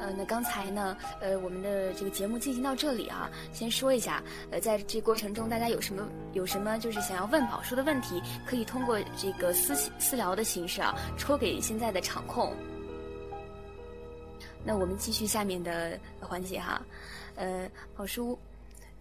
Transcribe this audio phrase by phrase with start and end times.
[0.00, 12.52] 呃，那刚才呢，呃，我们的这个节目进行到这里啊，先说一下，呃，在这过程中大家有什么有什么就是想要问宝叔的问题，可以通过这个私私聊的形式啊，戳给现在的场控。
[14.64, 16.82] 那我们继续下面的环节哈，
[17.36, 18.38] 呃，宝叔。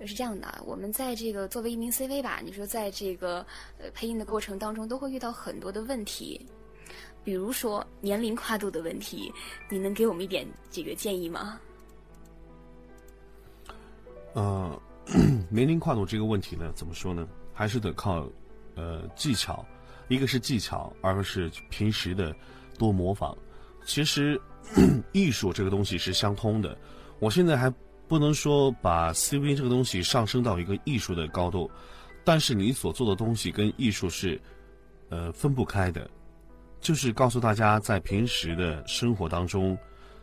[0.03, 3.45] 是这样的，我们在这个作为一名 CV 吧，你说在这个
[3.77, 6.43] 呃配音的过程当中，都会遇到很多的问题，
[7.23, 9.31] 比如说年龄跨度的问题，
[9.69, 11.59] 你能给我们一点这个建议吗？
[14.33, 14.82] 呃，
[15.49, 17.27] 年龄跨度这个问题呢，怎么说呢？
[17.54, 18.27] 还是得靠
[18.75, 19.65] 呃技巧，
[20.07, 22.36] 一个是技巧，二个是平时的
[22.77, 23.38] 多模仿。
[23.85, 24.39] 其实
[25.11, 26.77] 艺术这个东西是相通的，
[27.19, 27.74] 我现在还。
[28.07, 31.71] 不能说把 CV 这个东西上升到一个艺术的高度，
[32.25, 34.38] 但是你所做的东西跟艺术是，
[35.08, 36.11] 呃，分不开的。
[36.81, 39.77] 就是告诉大家，在平时的生活当中，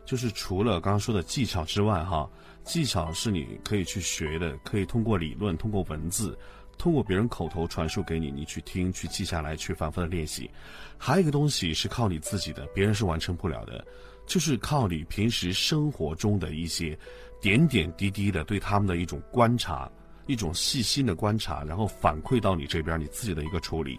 [0.05, 2.29] 就是除了刚刚说的技巧之外，哈，
[2.65, 6.37] 技巧是你可以去学的，可以通过理论、通过文字、
[6.77, 10.51] 通过别人口头传授给你，你去听、去记下来、去反复的练习。
[10.99, 13.87] 还有一个东西是靠你自己的，别人是完成不了的，
[14.27, 16.99] 就是靠你平时生活中的一些。
[17.41, 19.89] 点点滴滴的对他们的一种观察，
[20.27, 23.97] 一种细心的观察，然后反馈到你这边，你自己的一个处理，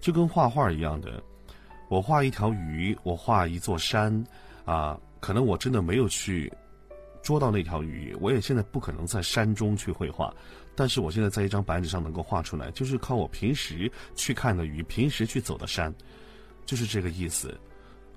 [0.00, 1.22] 就跟画画一样的。
[1.92, 4.24] 我画一条鱼，我画一座山，
[4.64, 6.50] 啊，可能我真的没有去
[7.22, 10.34] 捉到那条鱼，我也现在不可能在山中去绘画，
[10.74, 15.94] 但是我现在在一张白纸上能够画出来，就是靠我平时去看的鱼，平时去走的山，
[16.64, 17.54] 就是这个意思。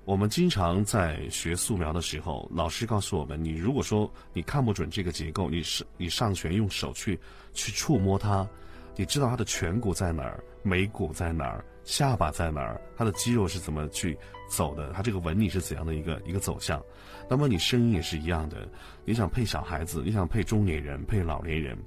[0.06, 7.20] 我们经常在学素描的时候，老师告诉我们：你如果说你看不准这个结构，你是你上旋用手去
[7.52, 8.48] 去触摸它，
[8.96, 16.82] 你知道它的颧骨在哪儿，眉骨在哪儿，下巴在哪儿，它的肌肉是怎么去走的，它这个纹理是怎样的一个一个走向。
[17.28, 18.68] 那么你声音也是一样的，
[19.04, 21.78] 你想配小孩子，你想配中年人，配老年人，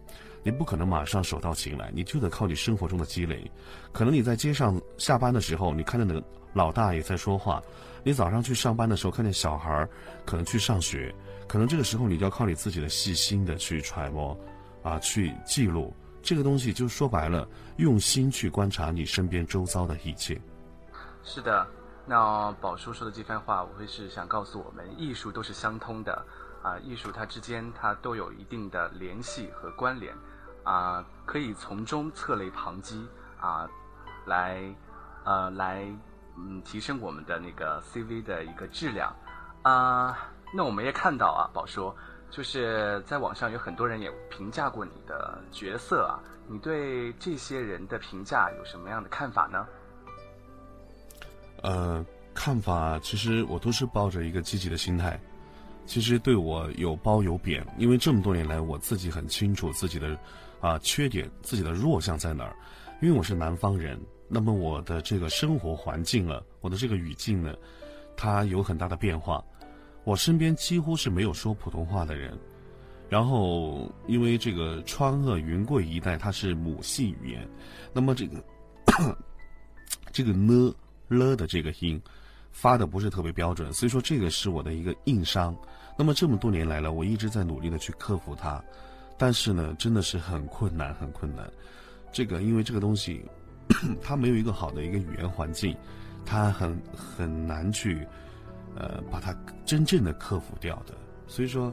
[0.43, 3.51] 你不可能马上手到擒来，你就得靠你生活中的积累。
[3.91, 6.23] 可能你在街上下班的时候，你看到那个
[6.53, 7.61] 老大爷在说话。
[8.01, 9.89] 你早上去上班的时候，看见小孩儿
[10.25, 11.13] 可能去上学，
[11.49, 14.37] 可能这个时候你就要靠你自己的细心的去揣摩，
[14.81, 17.47] 啊，去记录这个东西，就说白了，
[17.77, 20.39] 用心去观察你身边周遭的一切。
[21.23, 21.67] 是的，
[22.05, 26.25] 那宝叔说的这番话，无非是想告诉我们，艺术都是相通的，
[26.61, 30.13] 啊，艺术它之间它都有一定的联系和关联，
[30.63, 33.07] 啊，可以从中测雷旁击，
[33.39, 33.69] 啊，
[34.25, 34.61] 来，
[35.23, 35.87] 呃，来。
[36.41, 39.13] 嗯，提升我们的那个 CV 的一个质量，
[39.61, 40.17] 啊，
[40.53, 41.93] 那我们也看到啊，宝叔，
[42.31, 49.67] 就是在网上有很多人也评价过你的角色啊，你对这些人的评价有什么样的看法呢？
[51.61, 55.19] 呃，看法其实我都是抱着一个积极的心态，
[55.85, 60.17] 其实对我有褒有贬，因为这么多年来我自己很清楚自己的
[60.61, 62.55] 啊缺点，自己的弱项在哪儿，
[63.01, 63.99] 因为我是南方人。
[64.29, 67.55] 那么我的这个生活环境了，我的这个语境呢，
[68.15, 69.43] 它有很大的变化。
[70.03, 72.37] 我身边几乎是没有说普通话的人。
[73.09, 77.47] 然后因为这个川鄂云贵一带它是母系语言，
[77.91, 78.43] 那么这个
[80.11, 80.73] 这个呢
[81.07, 82.01] 了的这个音
[82.51, 85.55] 发的不是特别标准，所以说这个是我的一个硬伤。
[85.97, 88.63] 那么这么多年来了，我一直在努力的去克服它，
[89.17, 91.49] 但是呢，真的是很困难，很困难。
[92.11, 93.23] 这个因为这个东西。
[94.01, 95.77] 它没有一个好的一个语言环境，
[96.25, 98.03] 它很很难去，
[98.79, 99.35] 呃，把它
[99.65, 100.93] 真正的克服掉的。
[101.27, 101.71] 所以说，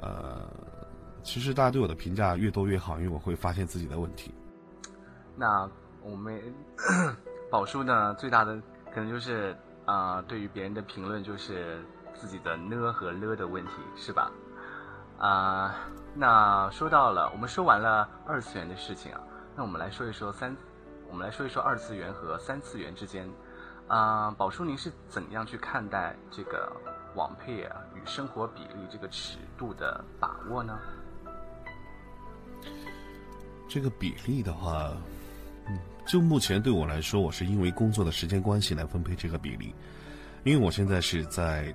[0.00, 0.48] 呃，
[1.22, 4.32] 其实大家对我的评价越多越好，因为我会发现自己的问题。
[5.36, 5.68] 那
[6.02, 6.40] 我们
[7.50, 8.60] 宝叔呢，最大的
[8.94, 11.84] 可能就是啊，对于别人的评论就是
[12.14, 14.30] 自己的呢和了的问题，是吧？
[15.18, 15.74] 啊，
[16.14, 19.20] 那说到了，我们说完了二次元的事情啊，
[19.56, 20.56] 那我们来说一说三。
[21.10, 23.26] 我们来说一说二次元和三次元之间，
[23.88, 26.70] 啊，宝叔，您是怎样去看待这个
[27.14, 30.78] 网配啊与生活比例这个尺度的把握呢？
[33.68, 34.92] 这个比例的话，
[35.66, 39.74] 嗯，就目前对我来说，我是因为工作的时间关系来分配这个比例，
[40.44, 41.74] 因为我现在是在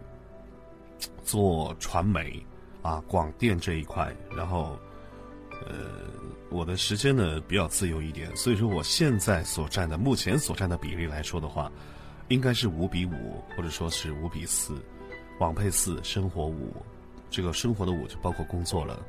[1.23, 2.45] 做传媒
[2.83, 4.77] 啊广电这一块，然后。
[5.67, 5.75] 呃，
[6.49, 11.71] 我的时间呢比较自由一点，所以说我现在所占的目前所占的比例来说的话，
[12.29, 14.75] 应该是五比五，或者说是五比四，
[15.39, 16.75] 网配四，生活五，
[17.29, 18.99] 这个生活的五就包括工作了。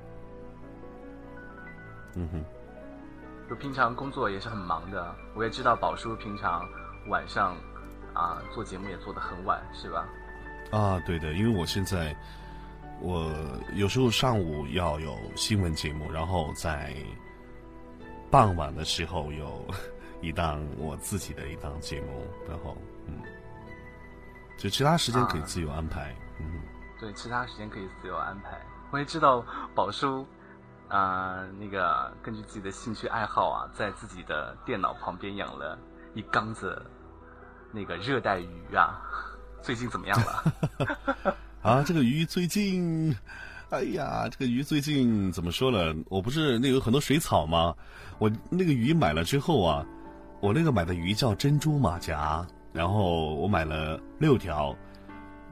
[2.14, 2.44] 嗯哼，
[3.48, 6.62] 就平常工作也是很忙的，我也知道宝叔平常
[7.08, 7.56] 晚上
[8.12, 10.06] 啊做节目也做得很晚，是吧？
[10.70, 12.14] 啊，对的，因为我现在
[13.00, 13.32] 我
[13.74, 16.94] 有时候上午要有新闻节目，然后在
[18.30, 19.64] 傍晚的时候有
[20.20, 22.76] 一档我自己的一档节目，然后
[23.06, 23.14] 嗯，
[24.58, 26.60] 就其他时间可以自由安排，嗯，
[27.00, 28.60] 对，其他时间可以自由安排。
[28.90, 30.26] 我也知道宝叔
[30.88, 35.78] 啊，那个根据自己的兴趣爱好啊，在自己的电脑旁边养了
[36.14, 36.80] 一缸子
[37.72, 39.00] 那个热带鱼啊，
[39.62, 41.34] 最近怎么样了？
[41.62, 43.16] 啊，这个鱼最近，
[43.70, 45.94] 哎呀，这个鱼最近怎么说呢？
[46.08, 47.74] 我不是那有很多水草吗？
[48.20, 49.84] 我那个鱼买了之后啊，
[50.40, 54.76] 我那个买的鱼叫珍珠马甲，然后我买了六条，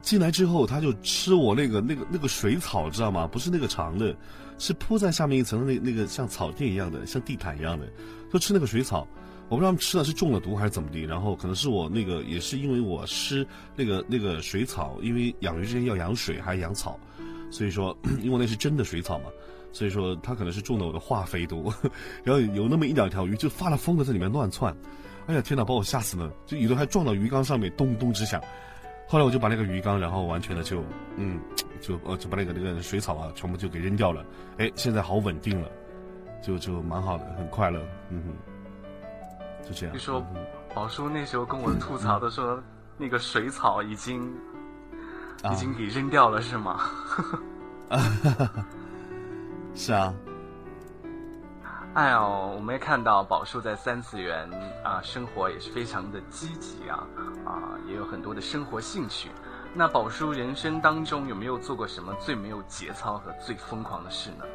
[0.01, 3.25] 进来之后它就吃我那个那个那个水草，知道吗？
[3.25, 4.15] 不是那个长的，
[4.59, 7.87] 是铺在下面一层那那个像草垫一样的，像地毯一样的，
[8.31, 9.07] 就吃那个水草。
[9.49, 13.45] 我不知道他们吃的是中了毒还是怎么的，然后可能是我那个也是因为我施
[13.75, 16.99] 那个那个水草，因为养鱼之前要养水还是养草，
[17.51, 19.25] 所以说 因为那是真的水草嘛，
[19.71, 21.71] 所以说它可能是中了我的化肥毒，
[22.23, 24.75] 然后有那么一两条鱼就发了疯的在里面乱窜，
[25.27, 28.41] 哎呀天哪，把我吓死了，就有的还撞到鱼缸上面咚咚直响，
[29.07, 30.83] 后来我就把那个鱼缸然后完全的就
[31.17, 31.39] 嗯
[31.81, 34.25] 就呃就把那个那个水草啊全部就给扔掉了，
[34.57, 35.67] 哎现在好稳定了，
[36.41, 37.79] 就就蛮好的，很快乐，
[38.09, 38.33] 嗯哼。
[39.65, 39.95] 就这样。
[39.95, 40.21] 你说，
[40.75, 42.61] 宝叔那时候跟我吐槽的说，
[42.99, 44.21] 那个水草已经
[45.49, 46.81] 已经给扔掉了，是吗？
[49.73, 50.13] 是啊。
[51.93, 54.49] 哎呦，我们也看到宝叔在三次元
[54.83, 57.07] 啊，生活也是非常的积极啊
[57.45, 59.29] 啊，也有很多的生活兴趣。
[59.75, 64.45] 那宝叔人生当中有没有做过什么最没有节操和最疯狂的事呢？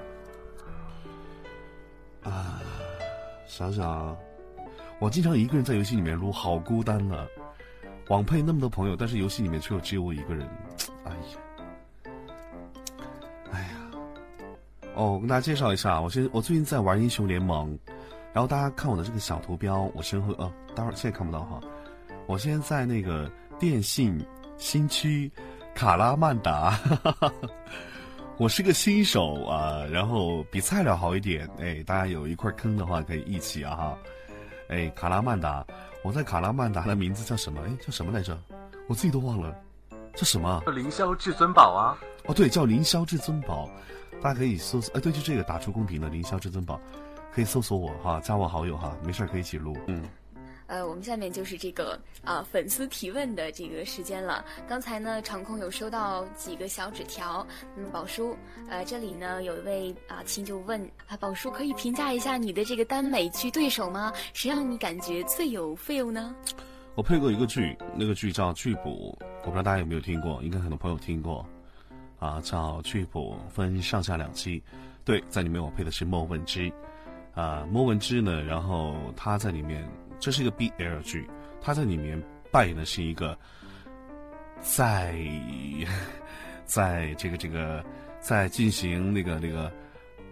[2.30, 2.60] 啊，
[3.46, 4.16] 想想。
[5.00, 7.24] 我经常一个人在游戏里面撸，好孤单啊！
[8.08, 10.44] 网配那么多朋友，但是游戏里面却有只有我一个人，
[11.04, 11.38] 哎呀，
[14.98, 17.78] 哦，我跟大家介绍一下，我现我最近在玩英雄联盟，
[18.32, 21.60] 然后大家看我的这个小图标，我身后呃，待会儿现在看不到哈。
[22.26, 23.30] 我现在在那个
[23.60, 24.20] 电信
[24.56, 25.30] 新区
[25.72, 26.76] 卡拉曼达，
[28.38, 33.98] 我是个新手啊，然后比菜鸟好一点，哎，大家有一块坑的话可以一起啊哈。
[34.68, 35.64] 哎，卡拉曼达，
[36.02, 37.60] 我在卡拉曼达的名字叫什么？
[37.64, 38.36] 哎，叫什么来着？
[38.88, 39.54] 我自己都忘了，
[40.16, 40.60] 叫什么？
[40.66, 41.96] 叫凌霄至尊宝啊！
[42.26, 43.70] 哦，对，叫凌霄至尊宝，
[44.20, 44.94] 大家可以搜索。
[44.96, 46.80] 哎，对，就这个，打出公屏的凌霄至尊宝，
[47.32, 50.02] 可以搜索我哈，加我好友哈，没事可以一起录，嗯。
[50.66, 54.44] 呃，我们下面就是这个啊粉丝提问的这个时间了。
[54.68, 57.46] 刚才呢，场控有收到几个小纸条。
[57.74, 58.36] 那么宝叔，
[58.68, 64.12] 呃，这里呢有一位啊亲就问啊，宝叔可以评价一下你的这个耽美剧对手吗？
[64.34, 66.34] 谁让你感觉最有 feel 呢？
[66.94, 71.46] 我配过一个剧，那个剧叫《剧捕》，我不知道大家有没有听过，应该很多朋友听过。
[72.18, 74.62] 啊，叫《剧谱》，分上下两期。
[75.04, 76.72] 对，在里面我配的是莫文芝。
[77.34, 79.88] 啊，莫文芝呢，然后他在里面。
[80.20, 81.30] 这是一个 BL 剧，
[81.60, 82.20] 他在里面
[82.50, 83.38] 扮演的是一个，
[84.60, 85.16] 在，
[86.66, 87.84] 在这个这个
[88.18, 89.72] 在进行那个那个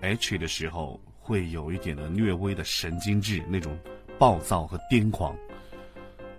[0.00, 3.78] H 的时候，会有一点的略微的神经质那种
[4.18, 5.36] 暴躁和癫狂，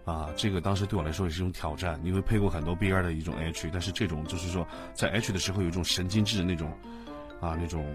[0.08, 2.00] 啊，这个当时对我来说也是一种挑战。
[2.04, 4.66] 因为配过很多 BL 的一种 H，但是这种就是说
[4.96, 6.72] 在 H 的时候有一种神经质的那种，
[7.42, 7.86] 啊，那种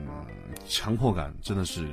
[0.68, 1.88] 强迫感，真的是。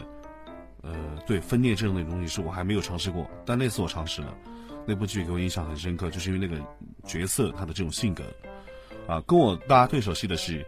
[0.82, 0.96] 呃，
[1.28, 4.34] 对分裂症那种东西是我还没有尝试过，但那次我尝试了，
[4.88, 6.64] 那部剧给我印象很深刻，就是因为那个
[7.04, 8.24] 角色他的这种性格，
[9.06, 10.66] 啊，跟我大家对手戏的是，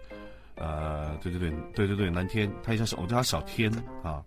[0.55, 3.72] 呃，对对对对对对，蓝天，他叫小，我叫他小天
[4.03, 4.22] 啊，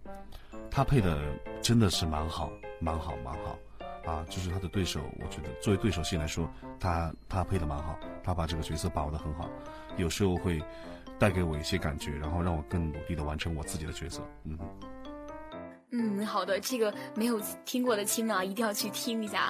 [0.71, 1.21] 他配的
[1.61, 2.51] 真的是蛮好，
[2.81, 3.59] 蛮好，蛮好，
[4.07, 9.49] 啊，就是他的对手，我觉得作为对手戏来说，他他配的蛮好，他把这个角色把握的很好，
[9.97, 10.63] 有时候会
[11.19, 14.59] 带给我一些感觉，然后让我更努力的完成我自己的角色，嗯。
[15.97, 19.41] 嗯，好的，这个没有听过的亲啊，一定要去听一下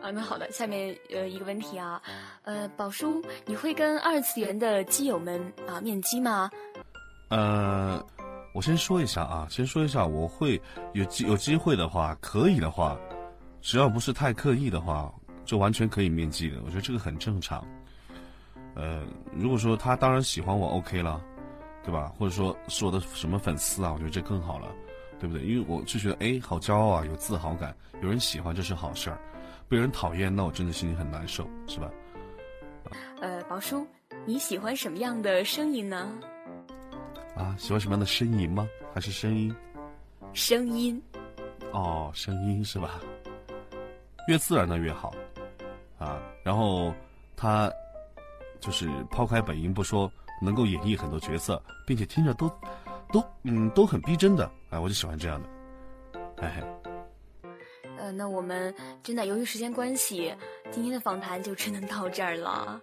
[0.00, 0.10] 啊。
[0.10, 2.00] 那好的，下面呃一个问题啊，
[2.44, 6.50] 呃，宝叔，你会跟二次元的基友们啊面基吗？
[7.28, 8.02] 呃，
[8.54, 10.58] 我先说一下啊，先说一下，我会
[10.94, 12.98] 有机有机会的话，可以的话，
[13.62, 15.10] 只要不是太刻意的话，
[15.44, 16.58] 就完全可以面基的。
[16.64, 17.66] 我觉得这个很正常。
[18.74, 19.04] 呃，
[19.34, 21.22] 如果说他当然喜欢我，OK 了，
[21.84, 22.12] 对吧？
[22.18, 24.68] 或者说是我的什么粉丝啊，我觉得这更好了。
[25.20, 25.46] 对不对？
[25.46, 29.16] 因为我就觉得，哎，好骄傲啊，有自豪感，有人喜欢这是好事儿，
[29.68, 31.88] 被人讨厌，那我真的心里很难受，是吧？
[33.20, 33.86] 呃，宝叔，
[34.26, 36.12] 你喜欢什么样的声音呢？
[37.36, 38.68] 啊，喜欢什么样的声音吗？
[38.92, 39.54] 还是声音？
[40.32, 41.00] 声音。
[41.70, 43.00] 哦，声音是吧？
[44.28, 45.12] 越自然的越好，
[45.98, 46.94] 啊，然后
[47.36, 47.70] 他
[48.60, 50.10] 就是抛开本音不说，
[50.40, 52.48] 能够演绎很多角色，并且听着都
[53.12, 55.48] 都嗯都很逼真的，哎，我就喜欢这样的，
[56.42, 56.62] 哎。
[57.98, 60.34] 呃，那我们真的由于时间关系，
[60.72, 62.80] 今天的访谈就只能到这儿了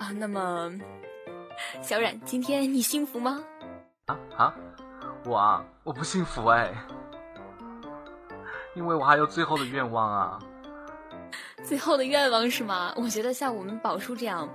[0.00, 0.10] 啊。
[0.18, 0.72] 那么，
[1.80, 3.40] 小冉，今天你幸福吗？
[4.06, 4.54] 啊啊，
[5.24, 6.74] 我啊，我不幸福哎，
[8.74, 10.40] 因为我还有最后的愿望啊。
[11.64, 12.92] 最后的愿望是吗？
[12.96, 14.48] 我觉得像我们宝叔这样，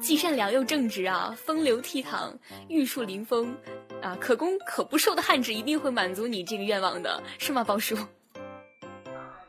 [0.00, 2.32] 既善良又正直啊，风流倜傥，
[2.68, 3.54] 玉树临风
[4.02, 7.96] 啊，可攻可不受的汉子一定会满足你这个愿望的，是吗，宝叔？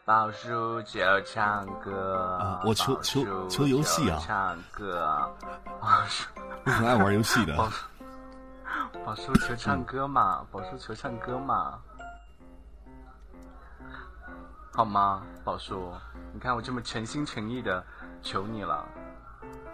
[0.06, 2.62] 宝叔就唱歌啊！
[2.64, 4.22] 我求求求游戏啊！
[4.24, 5.02] 唱歌，
[5.82, 6.28] 宝叔，
[6.64, 7.56] 我很爱玩游戏的。
[9.04, 10.46] 宝叔求唱歌嘛！
[10.52, 11.80] 宝叔求唱歌嘛！
[14.76, 15.90] 好吗，宝叔？
[16.34, 17.82] 你看我这么诚心诚意的
[18.22, 18.86] 求你了。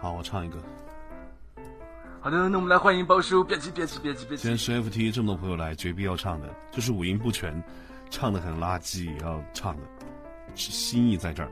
[0.00, 0.56] 好，我唱一个。
[2.20, 3.42] 好的，那我们来欢迎宝叔。
[3.42, 4.44] 别急，别急，别急，别急。
[4.44, 7.60] 今天是 FT 这么多朋友来，绝必要唱的，就是五音不全，
[8.10, 9.82] 唱的很垃圾，要唱的。
[10.54, 11.50] 是心意在这儿，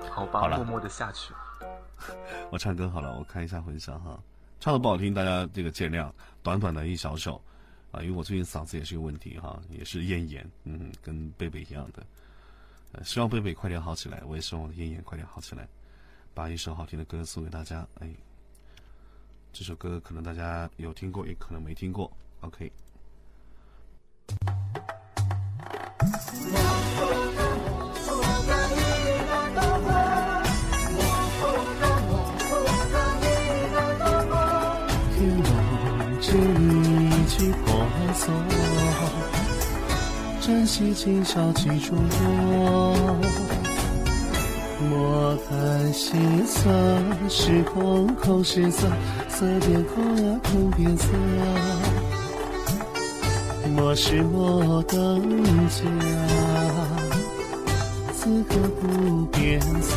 [0.08, 1.34] 好吧，默默的下去。
[2.50, 4.18] 我唱歌好了，我看一下混响哈，
[4.60, 6.10] 唱的不好听，大家这个见谅。
[6.42, 7.38] 短短的一小首，
[7.92, 12.06] 啊，因为我最近嗓子也是有问题哈，也是咽炎，嗯，跟贝贝一样的。
[13.04, 15.68] 希望贝贝快点好起来，我也希望我的咽炎快点好起来。
[16.32, 18.08] 把一首好听的歌送给大家，哎，
[19.52, 22.10] 这首歌可能大家有听过，也可能没听过。
[22.40, 22.70] OK。
[40.80, 43.20] 珍惜今宵记住我。
[44.88, 46.70] 莫谈心色，
[47.28, 48.88] 是空空是色，
[49.28, 51.06] 色变空呀空变色。
[53.76, 55.84] 莫失莫等价，
[58.14, 59.96] 此刻不变色。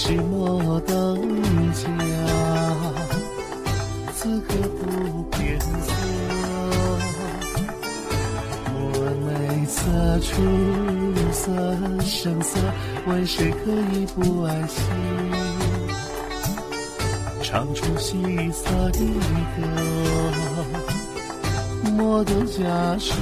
[0.00, 1.18] 是莫等
[1.72, 1.82] 家，
[4.14, 5.66] 此刻不变色。
[8.76, 8.78] 我
[9.26, 9.28] 内
[9.66, 9.76] 色、
[10.20, 10.30] 出
[11.32, 11.50] 色、
[12.00, 12.60] 声色，
[13.08, 14.78] 问谁可以不爱惜？
[17.42, 19.00] 唱出喜色的
[19.56, 19.62] 歌，
[21.96, 23.14] 莫等嫁时。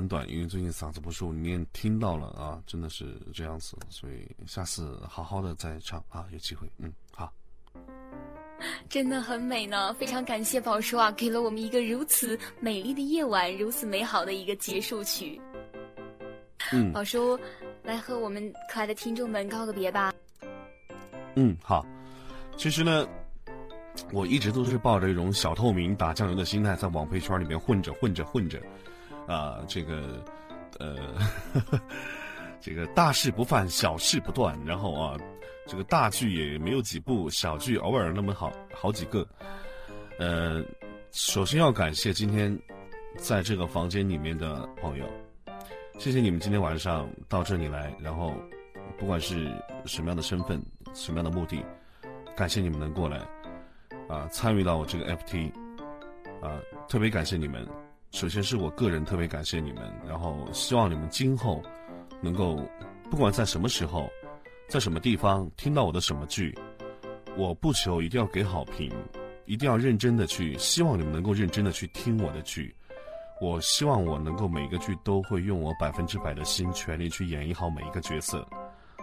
[0.00, 7.30] 很短，因为最近嗓子不舒服，你也听到了啊，真的是这样子，所以下次好好的再唱啊，有机会，嗯，好。
[8.88, 15.38] 真的很美呢，非常感谢宝叔啊，给了我们一个如此美丽的夜晚，如此美好的一个结束曲。
[16.72, 17.38] 嗯，宝叔，
[17.82, 20.14] 来和我们可爱的听众们告个别吧。
[21.34, 21.84] 嗯，好。
[22.56, 23.06] 其实呢，
[24.12, 28.58] 我一直都是抱着一种小透明打酱油的心态，在网配圈里面混着混着混着。
[29.30, 30.24] 啊，这个，
[30.80, 30.96] 呃，
[32.60, 34.58] 这个大事不犯，小事不断。
[34.66, 35.16] 然后啊，
[35.68, 39.24] 这个大剧也没有几部，小剧偶尔那么好好几个。
[40.18, 40.64] 呃，
[41.12, 42.58] 首先要感谢今天
[43.18, 45.06] 在这个房间里面的朋友，
[45.96, 48.34] 谢谢你们今天晚上到这里来，然后
[48.98, 49.48] 不管是
[49.84, 50.60] 什么样的身份、
[50.92, 51.64] 什么样的目的，
[52.36, 53.18] 感谢你们能过来
[54.08, 55.52] 啊，参与到我这个 FT
[56.42, 56.58] 啊，
[56.88, 57.64] 特别感谢你们。
[58.10, 61.62] 首先是我个人特别感谢你们，然后希望你们今后
[62.20, 62.60] 能够，
[63.08, 64.10] 不管在什么时候，
[64.68, 66.56] 在什么地方听到我的什么剧，
[67.36, 68.92] 我不求一定要给好评，
[69.46, 72.74] 一定要认真的去，希望你们能够认真的去听我的剧。
[73.40, 78.46] 我希望我能够每个剧都会用我百分之百的心全力去演绎好每一个角色，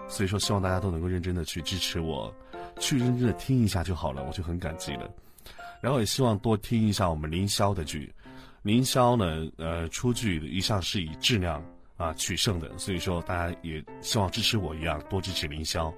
[0.07, 2.31] 所以说希望大家都能够认真的去支持我，
[2.79, 5.09] 去认真的听一下就好了，我就很感激了。
[5.81, 8.13] 然后也希望多听一下我们凌霄的剧。
[8.67, 11.63] 凌霄呢，呃，出剧一向是以质量
[11.95, 15.91] 啊取胜的，所以说大家也希望支持我一样，多支持凌霄。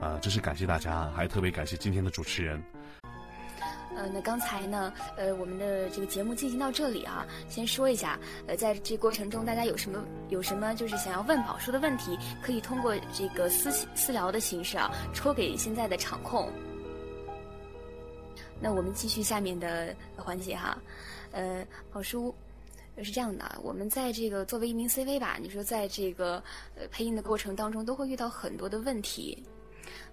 [0.00, 2.62] 啊，这是感谢大家，还特别感谢今天的主持人。
[3.96, 8.16] 呃，那刚才呢，呃，我们的这个节目进行到这里啊，先说一下，
[8.46, 16.48] 呃，在这过程中大家有什么有什么就是想要问宝叔的问题，可以通过这个私私聊的形式啊，戳给现在的场控。
[18.62, 20.78] 那我们继续下面的环节哈，
[21.32, 22.34] 呃，宝叔
[23.02, 26.42] 是这样的，我们在这个作为一名 CV 吧，你说在这个
[26.76, 29.42] 呃配音的过程当中，都会遇到很多的问题。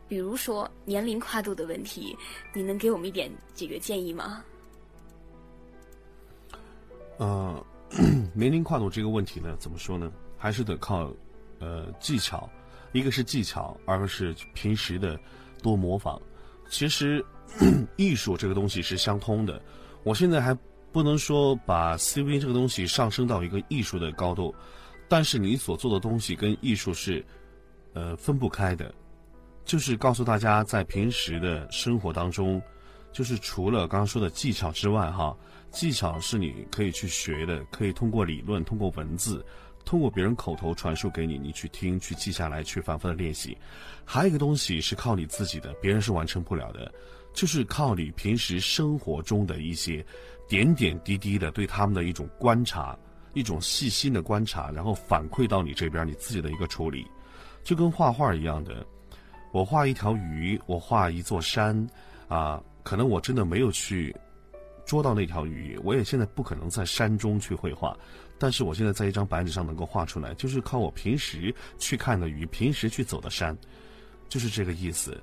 [0.07, 2.15] 比如说年龄跨度的问题，
[2.53, 4.43] 你能给我们一点这个建议吗？
[7.17, 7.65] 呃，
[8.33, 10.09] 年龄跨度这个问题呢，怎么说呢？
[10.37, 11.11] 还是得靠
[11.59, 12.49] 呃技巧，
[12.93, 15.19] 一个是技巧，二个是平时的
[15.61, 16.21] 多模仿。
[16.69, 17.25] 其实
[17.97, 19.61] 艺术这个东西是相通的。
[20.03, 20.57] 我现在还
[20.91, 24.53] 不能说把 CV 这个东西上升到一个艺术的高度，
[25.07, 27.23] 但是你所做的东西跟艺术是
[27.93, 28.93] 呃分不开的。
[29.65, 32.61] 就是告诉大家，在平时的生活当中，
[33.11, 35.35] 就是除了刚刚说的技巧之外，哈，
[35.71, 39.45] 技巧是你可以去学的，可以通过理论、通过文字、
[39.83, 43.57] 通过别人口头传授给你，你去听、去记下来、去反复的练习。
[44.05, 46.89] 还有一个东西是靠你自己的，别人是完成不了的，
[47.37, 50.03] 就是靠你平时生活中的一些
[50.47, 52.97] 点点滴滴的对他们的一种观察、
[53.35, 57.05] 一种细心的观察，然后反馈到你这边，你自己的一个处理，
[57.63, 58.83] 就跟画画一样的。
[59.51, 61.87] 我画一条鱼，我画一座山，
[62.27, 64.15] 啊，可能我真的没有去
[64.83, 67.95] 捉到那条鱼，我也现在不可能在山中去绘画，
[68.39, 73.55] 但是我现在在一张白纸上能够画出来，就是靠我平时去看的鱼，平时去走的山，
[74.27, 75.15] 就是这个意思。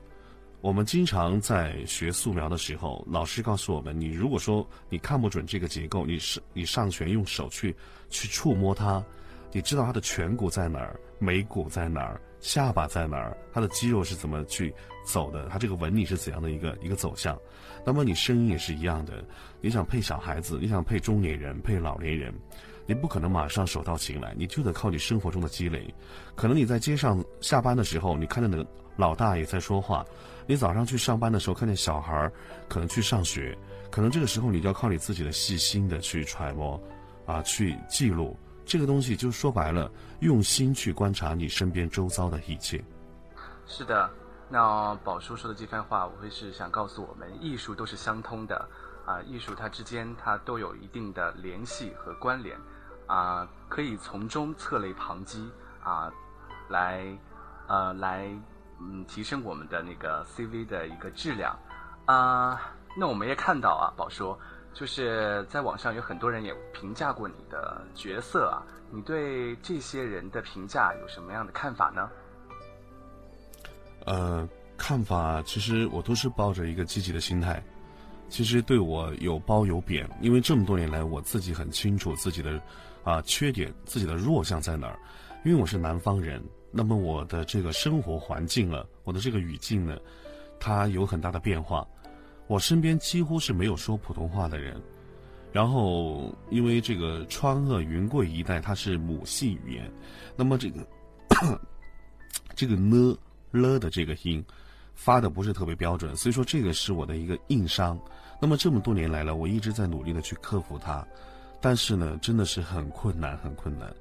[0.65, 7.77] 我们经常在学素描的时候，老师告诉我们，你如果说你看不准这个结构，你是你上旋用手去
[8.09, 9.05] 去触摸它，
[9.53, 12.19] 你知道它的颧骨在哪儿，眉骨在哪儿。
[12.41, 13.37] 下巴在哪儿？
[13.53, 14.75] 它的肌肉是怎么去
[15.05, 15.47] 走的？
[15.51, 17.39] 它这个纹理是怎样的一个一个走向？
[17.85, 19.23] 那么你声音也是一样的。
[19.61, 22.33] 你想配小孩子，你想配中年人，配老年人，
[22.87, 25.93] 你不可能马上手到擒来，你就得靠你生活中的积累。
[26.35, 28.67] 可能你在街上下班的时候，你看到那个
[28.97, 30.05] 老大爷在说话；
[30.47, 32.33] 你早上去上班的时候，看见小孩儿
[32.69, 33.57] 可能去上学，
[33.91, 36.81] 可能这个时候你就要靠你自己的细心的去揣摩，
[37.27, 38.37] 啊，去记录。
[38.67, 42.83] 这个东西就说白了，用心去观察你身边周遭的一切。
[43.67, 44.11] 是的，
[44.49, 48.69] 那宝叔说的这番话，我会是想告诉我们，艺术都是相通的，
[49.05, 52.57] 啊，艺术它之间它都有一定的联系和关联，
[53.07, 55.51] 啊，可以从中测类旁击，
[55.83, 56.13] 啊，
[56.69, 57.07] 来，
[57.67, 58.29] 呃，来，
[58.81, 61.59] 嗯，提升我们的那个 CV 的一个质量，
[62.07, 62.61] 啊，
[62.97, 64.37] 那我们也看到啊，宝叔。
[64.73, 68.59] 就是在网上有很多人也评价过你的角色啊，
[68.91, 72.11] 你对这些人的评价有什么样的看法呢？
[74.05, 77.63] 呃，看法其实我都是抱着一个积极的心态，
[78.29, 82.61] 其实对我有褒有贬，因为这么多年来我自己很清楚自己的
[83.05, 84.99] 啊缺点，自己的弱项在哪儿，
[85.45, 89.97] 因为我是南方人，那么我的这个生活环境了，我的这个语境呢，
[90.59, 91.87] 它有很大的变化。
[92.47, 94.83] 我身边几乎是没有说普通话的人，
[95.53, 99.91] 然后因为这个川鄂云贵一带它是母系语言，
[100.37, 100.87] 那么这个
[102.55, 103.17] 这个呢
[103.51, 104.45] 了的这个音
[104.95, 107.99] 发的不是特别标准，所以说这个是我的一个硬伤。
[108.41, 111.07] 那么这么多年来了，我一直在努力的去克服它，
[111.61, 113.93] 但是呢，真的是很困难，很困难。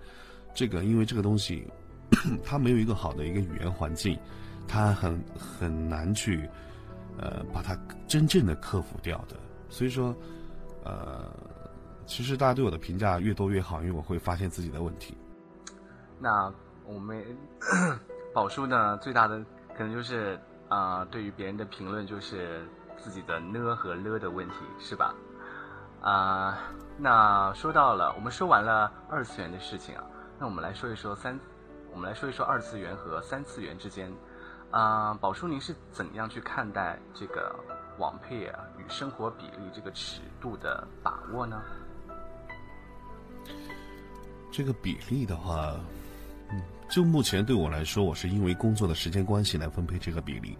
[0.53, 1.67] 这个因为这个东西
[2.43, 4.17] 它没有一个好的一个语言环境，
[4.67, 6.49] 它很很难去。
[7.15, 7.77] 呃，把它
[8.07, 9.35] 真正的克服掉的，
[9.69, 10.15] 所以说，
[10.83, 11.31] 呃，
[12.07, 15.15] 其实大家对我的评价越多越好，因为我会发现自己的问题。
[16.19, 16.51] 那
[16.87, 17.23] 我们
[18.33, 19.45] 宝叔呢，最大的
[19.77, 20.39] 可能就是
[20.73, 25.13] 啊，对于别人的评论就是自己的呢和了的问题，是吧？
[26.01, 26.57] 啊，
[26.97, 30.03] 那说到了，我们说完了二次元的事情啊，
[30.39, 31.39] 那我们来说一说三，
[31.91, 34.11] 我们来说一说二次元和三次元之间。
[34.71, 37.55] 啊，宝叔，您是怎样去看待这个
[37.99, 41.61] 网配啊与生活比例这个尺度的把握呢？
[44.51, 45.75] 这个比例的话，
[46.89, 50.57] 就目前对我来说，我是因为工作的时间关系来分配这个比例，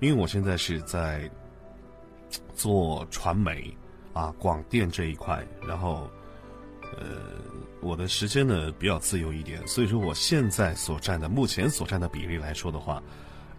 [0.00, 1.30] 因为我现在是在
[2.54, 3.76] 做传媒
[4.12, 6.10] 啊广电这一块，然后
[6.98, 7.40] 呃，
[7.80, 13.02] 我的时间呢比较自由一点，所以说我现在所占的目前所占的比例来说的话。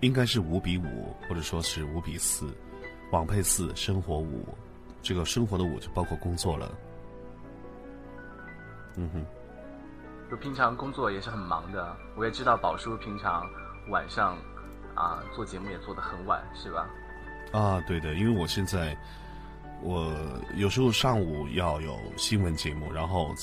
[0.01, 2.55] 应该是五比五，或者说是五比四，
[3.11, 4.47] 网配四，生活五，
[5.01, 6.71] 这个生活的五就包括工作了。
[8.95, 9.25] 嗯哼，
[10.29, 13.49] 就平常工作也是很忙的，我也知道宝叔平常
[13.89, 14.37] 晚上
[14.93, 16.87] 啊做节目也做得很晚，是吧？
[17.53, 18.95] 啊，对的，因为我现在
[19.81, 20.13] 我
[20.55, 23.35] 有时候上午要有新闻节目，然后